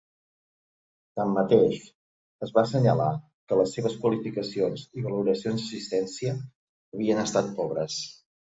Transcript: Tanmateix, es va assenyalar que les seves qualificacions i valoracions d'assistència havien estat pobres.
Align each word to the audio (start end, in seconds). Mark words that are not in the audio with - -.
Tanmateix, 1.19 1.83
es 2.47 2.53
va 2.55 2.63
assenyalar 2.69 3.11
que 3.51 3.59
les 3.61 3.75
seves 3.77 3.99
qualificacions 4.07 4.89
i 5.03 5.07
valoracions 5.11 5.69
d'assistència 5.69 6.35
havien 6.43 7.25
estat 7.29 7.55
pobres. 7.63 8.03